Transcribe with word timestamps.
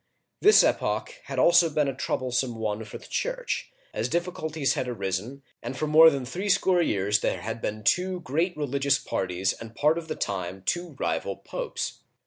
This 0.41 0.63
epoch 0.63 1.21
had 1.25 1.37
also 1.37 1.69
been 1.69 1.87
a 1.87 1.93
troublesome 1.93 2.55
one 2.55 2.83
for 2.85 2.97
the 2.97 3.05
Church, 3.05 3.69
as 3.93 4.09
difficulties 4.09 4.73
had 4.73 4.87
arisen, 4.87 5.43
and 5.61 5.77
for 5.77 5.85
more 5.85 6.09
than 6.09 6.25
three 6.25 6.49
score 6.49 6.81
years 6.81 7.19
there 7.19 7.41
had 7.41 7.61
been 7.61 7.83
two 7.83 8.19
great 8.21 8.57
religious 8.57 8.97
parties 8.97 9.53
and 9.53 9.75
part 9.75 9.99
of 9.99 10.07
the 10.07 10.15
time 10.15 10.63
two 10.65 10.95
rival 10.99 11.35
Popes. 11.35 11.99